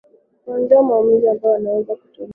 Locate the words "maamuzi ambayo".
0.83-1.53